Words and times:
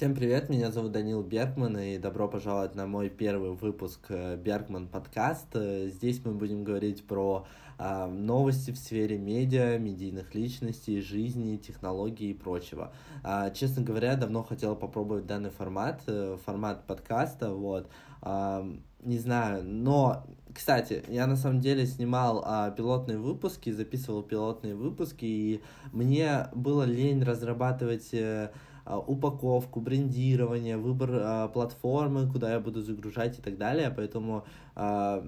Всем 0.00 0.14
привет, 0.14 0.48
меня 0.48 0.72
зовут 0.72 0.92
Данил 0.92 1.22
Бергман, 1.22 1.76
и 1.76 1.98
добро 1.98 2.26
пожаловать 2.26 2.74
на 2.74 2.86
мой 2.86 3.10
первый 3.10 3.50
выпуск 3.50 4.06
э, 4.08 4.38
Бергман 4.38 4.88
подкаст. 4.88 5.48
Э, 5.52 5.90
здесь 5.90 6.24
мы 6.24 6.32
будем 6.32 6.64
говорить 6.64 7.06
про 7.06 7.46
а, 7.76 8.06
новости 8.06 8.70
в 8.70 8.78
сфере 8.78 9.18
медиа, 9.18 9.76
медийных 9.76 10.34
личностей, 10.34 11.02
жизни, 11.02 11.58
технологий 11.58 12.30
и 12.30 12.34
прочего. 12.34 12.94
А, 13.22 13.50
честно 13.50 13.82
говоря, 13.82 14.16
давно 14.16 14.42
хотел 14.42 14.74
попробовать 14.74 15.26
данный 15.26 15.50
формат, 15.50 16.00
э, 16.06 16.38
формат 16.46 16.86
подкаста, 16.86 17.52
вот. 17.52 17.90
А, 18.22 18.66
не 19.02 19.18
знаю, 19.18 19.64
но, 19.64 20.24
кстати, 20.54 21.02
я 21.08 21.26
на 21.26 21.36
самом 21.36 21.60
деле 21.60 21.84
снимал 21.84 22.42
а, 22.46 22.70
пилотные 22.70 23.18
выпуски, 23.18 23.70
записывал 23.70 24.22
пилотные 24.22 24.74
выпуски, 24.74 25.24
и 25.24 25.62
мне 25.92 26.48
было 26.54 26.84
лень 26.84 27.22
разрабатывать 27.22 28.10
а, 28.14 28.50
упаковку, 28.98 29.80
брендирование, 29.80 30.76
выбор 30.76 31.10
а, 31.12 31.48
платформы, 31.48 32.30
куда 32.30 32.52
я 32.52 32.60
буду 32.60 32.82
загружать 32.82 33.38
и 33.38 33.42
так 33.42 33.58
далее. 33.58 33.92
Поэтому 33.94 34.44
а, 34.74 35.26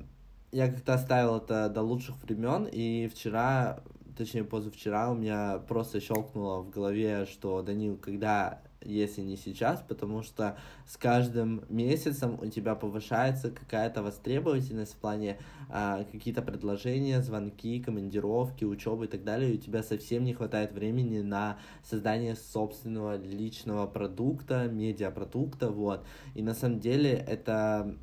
я 0.52 0.70
как-то 0.70 0.94
оставил 0.94 1.36
это 1.36 1.68
до 1.68 1.82
лучших 1.82 2.22
времен, 2.22 2.68
и 2.70 3.08
вчера, 3.08 3.80
точнее 4.16 4.44
позавчера, 4.44 5.10
у 5.10 5.14
меня 5.14 5.58
просто 5.68 6.00
щелкнуло 6.00 6.60
в 6.62 6.70
голове, 6.70 7.26
что 7.26 7.62
Данил, 7.62 7.96
когда 7.96 8.60
если 8.84 9.22
не 9.22 9.36
сейчас, 9.36 9.82
потому 9.86 10.22
что 10.22 10.56
с 10.86 10.96
каждым 10.96 11.64
месяцем 11.68 12.38
у 12.40 12.46
тебя 12.46 12.74
повышается 12.74 13.50
какая-то 13.50 14.02
востребовательность 14.02 14.94
в 14.94 14.96
плане 14.96 15.38
а, 15.68 16.04
какие-то 16.04 16.42
предложения, 16.42 17.20
звонки, 17.22 17.80
командировки, 17.80 18.64
учебы 18.64 19.06
и 19.06 19.08
так 19.08 19.24
далее, 19.24 19.52
и 19.52 19.58
у 19.58 19.60
тебя 19.60 19.82
совсем 19.82 20.24
не 20.24 20.34
хватает 20.34 20.72
времени 20.72 21.20
на 21.20 21.58
создание 21.82 22.36
собственного 22.36 23.16
личного 23.16 23.86
продукта, 23.86 24.68
медиапродукта, 24.68 25.70
вот. 25.70 26.04
И 26.34 26.42
на 26.42 26.54
самом 26.54 26.80
деле 26.80 27.10
это 27.12 27.96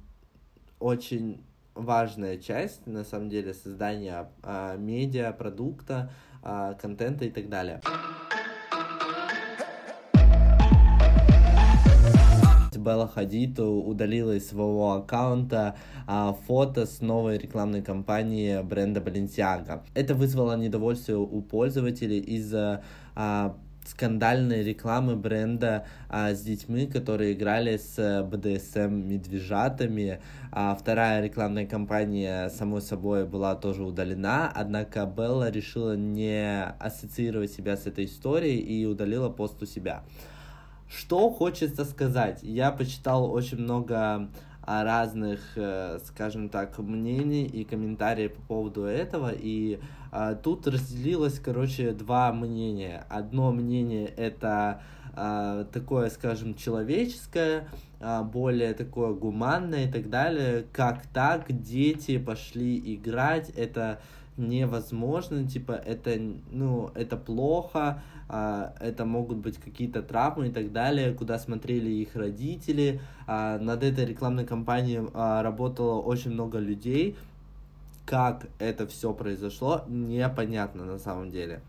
очень 0.80 1.43
важная 1.76 2.38
часть, 2.38 2.86
на 2.88 3.04
самом 3.04 3.30
деле, 3.30 3.54
создания 3.54 4.30
а, 4.43 4.76
медиапродукта, 4.77 6.12
а, 6.41 6.74
контента 6.74 7.26
и 7.26 7.32
так 7.32 7.49
далее. 7.49 7.82
Белла 12.90 13.07
Хадид 13.07 13.59
удалила 13.59 14.32
из 14.32 14.49
своего 14.49 14.93
аккаунта 14.93 15.76
а, 16.07 16.35
фото 16.48 16.87
с 16.87 17.01
новой 17.01 17.37
рекламной 17.37 17.84
кампании 17.84 18.63
бренда 18.63 18.99
Balenciaga. 18.99 19.81
Это 19.93 20.15
вызвало 20.15 20.57
недовольствие 20.57 21.20
у 21.20 21.41
пользователей 21.43 22.18
из-за 22.18 22.84
а, 23.13 23.55
скандальной 23.85 24.63
рекламы 24.63 25.15
бренда 25.15 25.85
а, 26.09 26.34
с 26.34 26.41
детьми, 26.41 26.87
которые 26.87 27.34
играли 27.34 27.77
с 27.77 28.23
БДСМ 28.23 28.91
медвежатами. 28.91 30.20
А 30.51 30.76
вторая 30.76 31.24
рекламная 31.24 31.68
кампания, 31.68 32.49
само 32.49 32.79
собой, 32.79 33.27
была 33.27 33.53
тоже 33.53 33.84
удалена, 33.84 34.51
однако 34.51 35.05
Белла 35.05 35.51
решила 35.51 35.96
не 35.96 36.63
ассоциировать 36.79 37.51
себя 37.51 37.77
с 37.77 37.85
этой 37.85 38.05
историей 38.05 38.57
и 38.57 38.87
удалила 38.87 39.29
пост 39.29 39.62
у 39.62 39.68
себя. 39.68 40.03
Что 40.90 41.29
хочется 41.29 41.85
сказать? 41.85 42.40
Я 42.41 42.71
почитал 42.71 43.32
очень 43.32 43.59
много 43.59 44.29
а, 44.63 44.84
разных, 44.84 45.40
э, 45.55 45.99
скажем 46.04 46.49
так, 46.49 46.79
мнений 46.79 47.46
и 47.46 47.63
комментариев 47.63 48.34
по 48.34 48.41
поводу 48.41 48.84
этого, 48.84 49.31
и 49.31 49.79
а, 50.12 50.34
тут 50.34 50.65
разделилось, 50.65 51.40
короче, 51.40 51.91
два 51.91 52.34
мнения. 52.34 53.05
Одно 53.07 53.51
мнение 53.51 54.07
это 54.07 54.81
а, 55.13 55.65
такое, 55.65 56.09
скажем, 56.09 56.55
человеческое, 56.55 57.68
а, 57.99 58.24
более 58.24 58.74
такое 58.74 59.13
гуманное 59.13 59.85
и 59.85 59.91
так 59.91 60.09
далее. 60.09 60.65
Как 60.74 61.05
так 61.13 61.46
дети 61.62 62.18
пошли 62.18 62.96
играть, 62.96 63.49
это 63.49 64.01
невозможно, 64.40 65.47
типа, 65.47 65.74
это, 65.74 66.19
ну, 66.52 66.91
это 66.96 67.18
плохо, 67.18 68.02
а, 68.28 68.74
это 68.80 69.06
могут 69.06 69.38
быть 69.38 69.58
какие-то 69.58 70.02
травмы 70.02 70.47
и 70.47 70.52
так 70.52 70.72
далее, 70.72 71.14
куда 71.14 71.38
смотрели 71.38 71.90
их 71.90 72.16
родители. 72.16 73.02
А, 73.28 73.59
над 73.59 73.84
этой 73.84 74.06
рекламной 74.06 74.46
кампанией 74.46 75.08
а, 75.14 75.44
работало 75.44 76.02
очень 76.02 76.31
много 76.31 76.59
людей. 76.59 77.16
Как 78.06 78.47
это 78.58 78.88
все 78.88 79.14
произошло, 79.14 79.84
непонятно 79.88 80.85
на 80.85 80.97
самом 80.97 81.30
деле. 81.30 81.62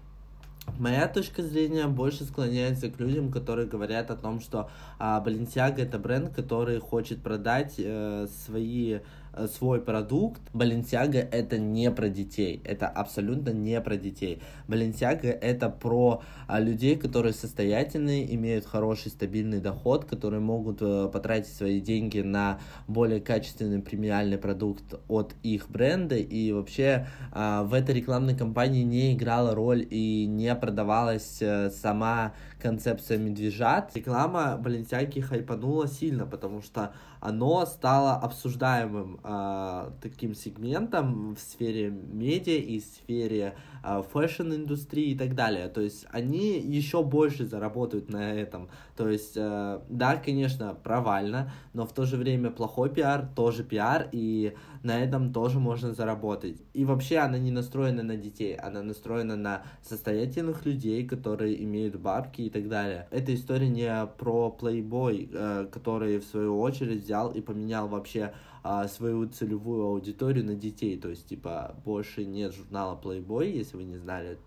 Моя 0.78 1.08
точка 1.08 1.42
зрения 1.42 1.86
больше 1.86 2.24
склоняется 2.24 2.90
к 2.90 2.98
людям, 3.00 3.30
которые 3.30 3.66
говорят 3.66 4.10
о 4.10 4.16
том, 4.16 4.40
что 4.40 4.70
а, 4.98 5.22
Balenciaga 5.24 5.82
это 5.82 5.98
бренд, 5.98 6.34
который 6.34 6.78
хочет 6.78 7.22
продать 7.22 7.74
э, 7.78 8.26
свои 8.44 9.00
Э, 9.32 9.46
свой 9.46 9.80
продукт. 9.80 10.40
Balenciaga 10.52 11.18
это 11.18 11.58
не 11.58 11.90
про 11.90 12.08
детей, 12.08 12.60
это 12.64 12.88
абсолютно 12.88 13.50
не 13.50 13.80
про 13.80 13.96
детей. 13.96 14.42
Balenciaga 14.66 15.28
это 15.28 15.68
про 15.70 16.22
а, 16.48 16.60
людей, 16.60 16.96
которые 16.96 17.32
состоятельные, 17.32 18.34
имеют 18.34 18.66
хороший 18.66 19.10
стабильный 19.10 19.60
доход, 19.60 20.04
которые 20.04 20.40
могут 20.40 20.78
а, 20.82 21.08
потратить 21.08 21.52
свои 21.52 21.80
деньги 21.80 22.20
на 22.20 22.58
более 22.88 23.20
качественный 23.20 23.80
премиальный 23.80 24.38
продукт 24.38 24.94
от 25.08 25.34
их 25.42 25.70
бренда 25.70 26.16
и 26.16 26.52
вообще 26.52 27.06
а, 27.32 27.62
в 27.62 27.74
этой 27.74 27.94
рекламной 27.94 28.36
кампании 28.36 28.82
не 28.82 29.14
играла 29.14 29.54
роль 29.54 29.86
и 29.88 30.26
не 30.26 30.49
продавалась 30.54 31.40
а, 31.42 31.70
сама 31.70 32.32
концепция 32.60 33.18
медвежат. 33.18 33.96
Реклама 33.96 34.60
Balenciaga 34.62 35.20
хайпанула 35.20 35.88
сильно, 35.88 36.26
потому 36.26 36.62
что 36.62 36.92
оно 37.20 37.66
стало 37.66 38.14
обсуждаемым 38.14 39.20
э, 39.22 39.90
таким 40.00 40.34
сегментом 40.34 41.34
в 41.34 41.40
сфере 41.40 41.90
медиа 41.90 42.56
и 42.56 42.80
в 42.80 42.84
сфере 42.84 43.54
э, 43.84 44.02
фэшн-индустрии 44.12 45.12
и 45.12 45.18
так 45.18 45.34
далее. 45.34 45.68
То 45.68 45.82
есть 45.82 46.06
они 46.10 46.58
еще 46.58 47.02
больше 47.02 47.44
заработают 47.44 48.08
на 48.08 48.34
этом. 48.34 48.68
То 48.96 49.08
есть, 49.08 49.36
э, 49.36 49.80
да, 49.88 50.16
конечно, 50.16 50.74
провально, 50.74 51.52
но 51.74 51.86
в 51.86 51.92
то 51.92 52.04
же 52.04 52.16
время 52.16 52.50
плохой 52.50 52.90
пиар 52.90 53.28
тоже 53.36 53.64
пиар, 53.64 54.08
и 54.12 54.54
на 54.82 54.98
этом 54.98 55.32
тоже 55.32 55.58
можно 55.58 55.92
заработать. 55.92 56.62
И 56.72 56.84
вообще 56.84 57.18
она 57.18 57.38
не 57.38 57.50
настроена 57.50 58.02
на 58.02 58.16
детей, 58.16 58.54
она 58.54 58.82
настроена 58.82 59.36
на 59.36 59.62
состоятельных 59.82 60.64
людей, 60.64 61.06
которые 61.06 61.62
имеют 61.64 61.96
бабки 61.96 62.42
и 62.42 62.50
так 62.50 62.68
далее. 62.68 63.06
Эта 63.10 63.34
история 63.34 63.68
не 63.68 64.06
про 64.18 64.56
Playboy, 64.58 65.30
э, 65.32 65.66
который 65.70 66.18
в 66.18 66.24
свою 66.24 66.58
очередь 66.60 67.09
взял 67.10 67.32
и 67.32 67.40
поменял 67.40 67.88
вообще 67.88 68.32
а, 68.62 68.86
свою 68.86 69.28
целевую 69.28 69.82
аудиторию 69.84 70.44
на 70.44 70.54
детей. 70.54 70.96
То 70.96 71.08
есть, 71.08 71.26
типа, 71.26 71.74
больше 71.84 72.24
нет 72.24 72.54
журнала 72.54 72.98
Playboy, 73.02 73.50
если 73.50 73.76
вы 73.76 73.82
не 73.84 73.96
знали. 73.96 74.38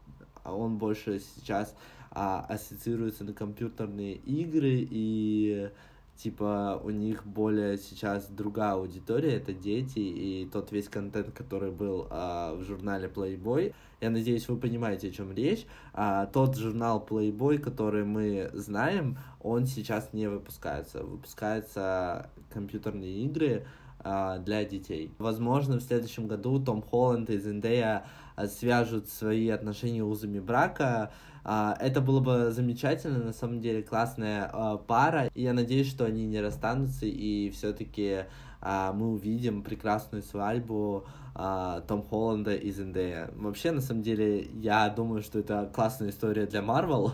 А 0.44 0.56
он 0.56 0.78
больше 0.78 1.20
сейчас 1.20 1.76
а, 2.12 2.46
ассоциируется 2.48 3.26
на 3.26 3.34
компьютерные 3.34 4.16
игры 4.16 4.88
и 4.90 5.70
типа 6.16 6.82
у 6.84 6.90
них 6.90 7.26
более 7.26 7.78
сейчас 7.78 8.28
другая 8.28 8.74
аудитория, 8.74 9.38
это 9.38 9.54
дети, 9.54 10.00
и 10.00 10.50
тот 10.52 10.72
весь 10.72 10.90
контент, 10.90 11.32
который 11.32 11.72
был 11.72 12.08
а, 12.10 12.56
в 12.56 12.64
журнале 12.64 13.08
Playboy, 13.08 13.74
я 14.04 14.10
надеюсь, 14.10 14.50
вы 14.50 14.58
понимаете, 14.58 15.08
о 15.08 15.12
чем 15.12 15.32
речь. 15.32 15.66
А, 15.94 16.26
тот 16.26 16.58
журнал 16.58 17.06
Playboy, 17.10 17.58
который 17.58 18.04
мы 18.04 18.50
знаем, 18.54 19.18
он 19.42 19.66
сейчас 19.66 20.12
не 20.12 20.28
выпускается. 20.28 21.04
Выпускаются 21.04 22.30
компьютерные 22.50 23.24
игры 23.24 23.66
для 24.04 24.66
детей. 24.66 25.12
Возможно, 25.18 25.78
в 25.78 25.82
следующем 25.82 26.28
году 26.28 26.60
Том 26.64 26.82
Холланд 26.82 27.30
и 27.30 27.38
Зендея 27.38 28.06
свяжут 28.48 29.10
свои 29.10 29.50
отношения 29.50 30.04
узами 30.04 30.40
брака, 30.40 31.12
а, 31.46 31.76
это 31.80 32.02
было 32.02 32.20
бы 32.20 32.52
замечательно, 32.52 33.20
на 33.20 33.34
самом 33.34 33.60
деле 33.60 33.84
классная 33.84 34.50
а, 34.52 34.78
пара. 34.78 35.30
И 35.34 35.44
я 35.44 35.54
надеюсь, 35.54 35.90
что 35.90 36.06
они 36.06 36.26
не 36.26 36.40
расстанутся 36.40 37.06
и 37.06 37.50
все-таки 37.50 38.26
а, 38.62 38.94
мы 38.94 39.12
увидим 39.12 39.62
прекрасную 39.62 40.24
свадьбу 40.24 41.06
Том 41.36 42.04
Холланда 42.04 42.54
и 42.54 42.72
Зендея. 42.72 43.32
Вообще, 43.36 43.72
на 43.72 43.82
самом 43.82 44.04
деле, 44.04 44.44
я 44.54 44.88
думаю, 44.90 45.24
что 45.24 45.40
это 45.40 45.68
классная 45.74 46.12
история 46.12 46.46
для 46.46 46.62
Марвел. 46.62 47.12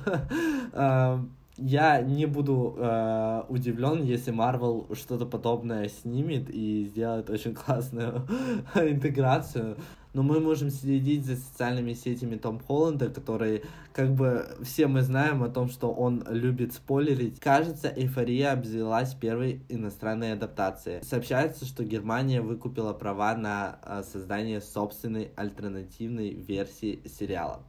я 1.62 2.02
не 2.02 2.26
буду 2.26 2.76
э, 2.78 3.44
удивлен, 3.50 4.04
если 4.04 4.34
Marvel 4.34 4.96
что-то 4.96 5.26
подобное 5.26 5.90
снимет 5.90 6.50
и 6.50 6.86
сделает 6.86 7.30
очень 7.30 7.54
классную 7.54 8.28
интеграцию 8.76 9.78
но 10.14 10.24
мы 10.24 10.40
можем 10.40 10.70
следить 10.70 11.26
за 11.26 11.36
социальными 11.36 11.94
сетями 11.94 12.36
Том 12.36 12.60
Холланда, 12.60 13.10
который, 13.10 13.64
как 13.94 14.14
бы, 14.16 14.46
все 14.64 14.88
мы 14.88 15.02
знаем 15.02 15.44
о 15.44 15.50
том, 15.50 15.70
что 15.70 15.92
он 15.92 16.24
любит 16.30 16.74
спойлерить. 16.74 17.40
Кажется, 17.40 17.94
эйфория 17.96 18.54
обзавелась 18.54 19.14
первой 19.14 19.62
иностранной 19.70 20.34
адаптацией. 20.34 21.04
Сообщается, 21.04 21.66
что 21.66 21.84
Германия 21.84 22.42
выкупила 22.42 22.94
права 22.94 23.36
на 23.36 23.80
а, 23.84 24.04
создание 24.04 24.62
собственной 24.62 25.32
альтернативной 25.36 26.32
версии 26.32 27.02
сериала. 27.08 27.62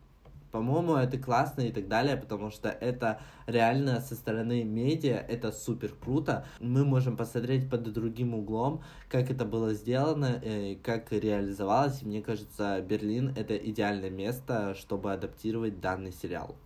По-моему, 0.50 0.96
это 0.96 1.18
классно 1.18 1.62
и 1.62 1.72
так 1.72 1.88
далее, 1.88 2.16
потому 2.16 2.50
что 2.50 2.68
это 2.68 3.20
реально 3.46 4.00
со 4.00 4.14
стороны 4.14 4.64
медиа, 4.64 5.16
это 5.16 5.52
супер 5.52 5.94
круто. 5.94 6.44
Мы 6.58 6.84
можем 6.84 7.16
посмотреть 7.16 7.70
под 7.70 7.92
другим 7.92 8.34
углом, 8.34 8.82
как 9.08 9.30
это 9.30 9.44
было 9.44 9.74
сделано, 9.74 10.40
э, 10.42 10.76
как 10.82 11.12
реализовалось. 11.12 12.02
И 12.02 12.06
мне 12.06 12.22
кажется, 12.22 12.80
Берлин— 12.80 13.32
это 13.36 13.56
идеальное 13.56 14.10
место, 14.10 14.74
чтобы 14.74 15.12
адаптировать 15.12 15.80
данный 15.80 16.12
сериал. 16.12 16.56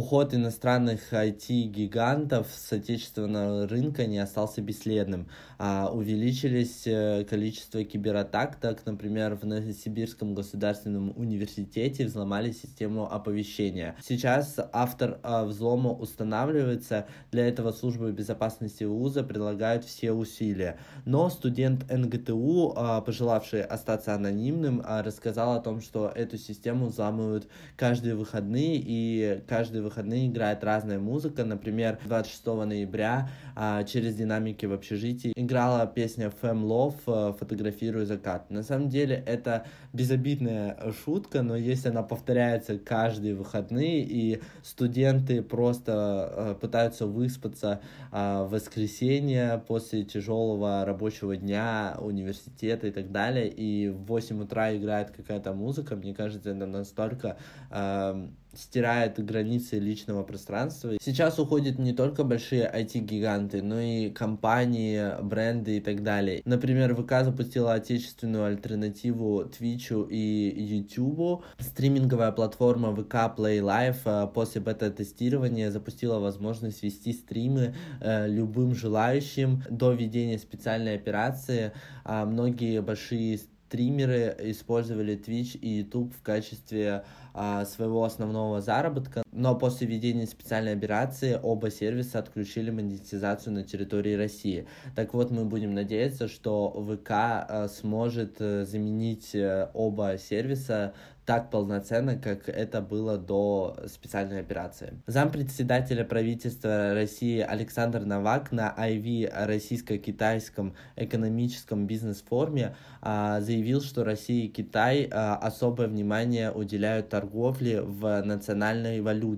Уход 0.00 0.32
иностранных 0.32 1.12
IT-гигантов 1.12 2.46
с 2.50 2.72
отечественного 2.72 3.68
рынка 3.68 4.06
не 4.06 4.18
остался 4.18 4.62
бесследным. 4.62 5.28
А, 5.58 5.90
увеличились 5.92 6.86
э, 6.86 7.26
количество 7.28 7.84
кибератак, 7.84 8.56
так, 8.56 8.86
например, 8.86 9.34
в 9.34 9.44
Новосибирском 9.44 10.34
государственном 10.34 11.12
университете 11.16 12.06
взломали 12.06 12.50
систему 12.50 13.12
оповещения. 13.12 13.94
Сейчас 14.02 14.58
автор 14.72 15.18
а, 15.22 15.44
взлома 15.44 15.90
устанавливается, 15.90 17.06
для 17.30 17.46
этого 17.46 17.70
службы 17.70 18.10
безопасности 18.10 18.84
вуза 18.84 19.22
предлагают 19.22 19.84
все 19.84 20.12
усилия. 20.12 20.78
Но 21.04 21.28
студент 21.28 21.84
НГТУ, 21.92 22.72
а, 22.74 23.02
пожелавший 23.02 23.62
остаться 23.62 24.14
анонимным, 24.14 24.82
рассказал 24.82 25.56
о 25.56 25.60
том, 25.60 25.82
что 25.82 26.10
эту 26.14 26.38
систему 26.38 26.86
взламывают 26.86 27.48
каждые 27.76 28.14
выходные 28.14 28.80
и 28.82 29.42
каждый 29.46 29.89
выходные 29.90 30.28
играет 30.28 30.62
разная 30.62 30.98
музыка. 30.98 31.44
Например, 31.44 31.98
26 32.04 32.46
ноября 32.46 33.28
а, 33.56 33.82
через 33.82 34.14
динамики 34.14 34.64
в 34.66 34.72
общежитии 34.72 35.32
играла 35.34 35.86
песня 35.86 36.32
Fam 36.42 36.62
Love 36.62 36.94
а, 37.06 37.32
«Фотографирую 37.32 38.06
закат». 38.06 38.50
На 38.50 38.62
самом 38.62 38.88
деле 38.88 39.22
это 39.26 39.66
безобидная 39.92 40.78
шутка, 41.04 41.42
но 41.42 41.56
если 41.56 41.88
она 41.88 42.02
повторяется 42.02 42.78
каждые 42.78 43.34
выходные, 43.34 44.02
и 44.02 44.40
студенты 44.62 45.42
просто 45.42 45.92
а, 45.92 46.54
пытаются 46.54 47.06
выспаться 47.06 47.80
а, 48.12 48.44
в 48.44 48.50
воскресенье 48.50 49.62
после 49.66 50.04
тяжелого 50.04 50.84
рабочего 50.84 51.36
дня, 51.36 51.96
университета 51.98 52.86
и 52.86 52.92
так 52.92 53.10
далее, 53.10 53.48
и 53.48 53.88
в 53.88 54.04
8 54.06 54.42
утра 54.42 54.76
играет 54.76 55.10
какая-то 55.10 55.52
музыка, 55.52 55.96
мне 55.96 56.14
кажется, 56.14 56.50
это 56.50 56.66
настолько 56.66 57.36
э, 57.70 58.28
стирает 58.54 59.24
границы 59.24 59.78
личного 59.78 60.22
пространства. 60.22 60.92
Сейчас 61.00 61.38
уходят 61.38 61.78
не 61.78 61.92
только 61.92 62.24
большие 62.24 62.70
IT-гиганты, 62.72 63.62
но 63.62 63.80
и 63.80 64.10
компании, 64.10 65.22
бренды 65.22 65.78
и 65.78 65.80
так 65.80 66.02
далее. 66.02 66.42
Например, 66.44 66.94
ВК 66.94 67.24
запустила 67.24 67.74
отечественную 67.74 68.44
альтернативу 68.44 69.44
Твичу 69.44 70.02
и 70.02 70.54
Ютубу. 70.56 71.44
Стриминговая 71.58 72.32
платформа 72.32 72.94
ВК 72.94 73.14
Play 73.36 73.60
Live 73.60 73.98
э, 74.04 74.28
после 74.32 74.60
бета-тестирования 74.60 75.70
запустила 75.70 76.18
возможность 76.18 76.82
вести 76.82 77.12
стримы 77.12 77.74
э, 78.00 78.28
любым 78.28 78.74
желающим 78.74 79.62
до 79.70 79.92
ведения 79.92 80.38
специальной 80.38 80.94
операции. 80.94 81.72
А 82.04 82.24
многие 82.24 82.80
большие 82.80 83.40
стримеры 83.70 84.34
использовали 84.40 85.16
Twitch 85.16 85.56
и 85.56 85.78
YouTube 85.78 86.12
в 86.12 86.22
качестве 86.22 87.04
а, 87.32 87.64
своего 87.64 88.02
основного 88.02 88.60
заработка, 88.60 89.22
но 89.40 89.54
после 89.54 89.86
введения 89.86 90.26
специальной 90.26 90.74
операции 90.74 91.40
оба 91.42 91.70
сервиса 91.70 92.18
отключили 92.18 92.70
монетизацию 92.70 93.54
на 93.54 93.64
территории 93.64 94.14
России. 94.14 94.66
Так 94.94 95.14
вот, 95.14 95.30
мы 95.30 95.46
будем 95.46 95.74
надеяться, 95.74 96.28
что 96.28 96.70
ВК 96.70 97.10
а, 97.10 97.68
сможет 97.68 98.36
а, 98.40 98.66
заменить 98.66 99.34
а, 99.34 99.70
оба 99.72 100.18
сервиса 100.18 100.92
так 101.30 101.48
полноценно, 101.48 102.16
как 102.16 102.48
это 102.48 102.80
было 102.80 103.16
до 103.16 103.76
специальной 103.86 104.40
операции. 104.40 104.94
Зампредседателя 105.06 106.04
правительства 106.04 106.92
России 106.92 107.38
Александр 107.38 108.00
Новак 108.00 108.50
на 108.50 108.74
IV 108.76 109.30
российско-китайском 109.46 110.74
экономическом 110.96 111.86
бизнес-форуме 111.86 112.74
а, 113.00 113.40
заявил, 113.42 113.80
что 113.80 114.02
Россия 114.02 114.46
и 114.46 114.48
Китай 114.48 115.08
а, 115.08 115.36
особое 115.36 115.86
внимание 115.86 116.50
уделяют 116.50 117.10
торговле 117.10 117.80
в 117.80 118.22
национальной 118.22 119.00
валюте 119.00 119.29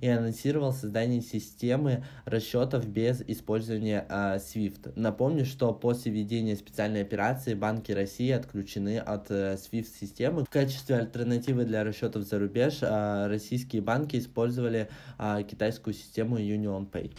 и 0.00 0.08
анонсировал 0.08 0.72
создание 0.72 1.20
системы 1.20 2.04
расчетов 2.24 2.86
без 2.86 3.22
использования 3.26 4.06
а, 4.08 4.36
SWIFT. 4.36 4.92
Напомню, 4.96 5.44
что 5.44 5.72
после 5.72 6.12
введения 6.12 6.56
специальной 6.56 7.02
операции 7.02 7.54
банки 7.54 7.92
России 7.92 8.30
отключены 8.30 8.98
от 8.98 9.30
а, 9.30 9.54
SWIFT-системы 9.54 10.44
в 10.44 10.50
качестве 10.50 10.96
альтернативы 10.96 11.64
для 11.64 11.84
расчетов 11.84 12.22
за 12.24 12.38
рубеж 12.38 12.78
а, 12.82 13.28
российские 13.28 13.82
банки 13.82 14.16
использовали 14.16 14.88
а, 15.18 15.42
китайскую 15.42 15.94
систему 15.94 16.38
UnionPay. 16.38 17.12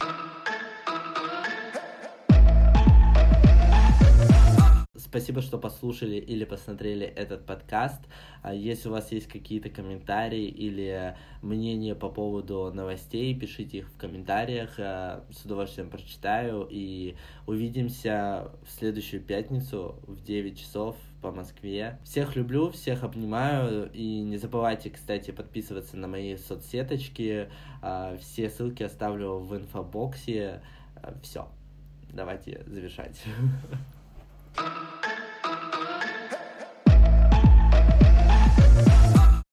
Спасибо, 5.17 5.41
что 5.41 5.57
послушали 5.57 6.17
или 6.17 6.45
посмотрели 6.45 7.03
этот 7.03 7.43
подкаст. 7.43 7.99
А 8.43 8.53
если 8.53 8.87
у 8.87 8.91
вас 8.91 9.11
есть 9.11 9.25
какие-то 9.27 9.67
комментарии 9.67 10.45
или 10.45 11.17
мнения 11.41 11.95
по 11.95 12.07
поводу 12.09 12.71
новостей, 12.71 13.33
пишите 13.33 13.79
их 13.79 13.89
в 13.89 13.97
комментариях. 13.97 14.75
С 14.77 15.43
удовольствием 15.43 15.89
прочитаю. 15.89 16.67
И 16.69 17.15
увидимся 17.47 18.51
в 18.63 18.69
следующую 18.69 19.23
пятницу 19.23 19.95
в 20.05 20.23
9 20.23 20.59
часов 20.59 20.95
по 21.23 21.31
Москве. 21.31 21.97
Всех 22.03 22.35
люблю, 22.35 22.69
всех 22.69 23.03
обнимаю. 23.03 23.89
И 23.91 24.19
не 24.19 24.37
забывайте, 24.37 24.91
кстати, 24.91 25.31
подписываться 25.31 25.97
на 25.97 26.07
мои 26.07 26.37
соцсеточки. 26.37 27.49
А, 27.81 28.15
все 28.17 28.51
ссылки 28.51 28.83
оставлю 28.83 29.39
в 29.39 29.57
инфобоксе. 29.57 30.61
А, 30.95 31.15
Все. 31.23 31.47
Давайте 32.13 32.63
завершать. 32.67 33.19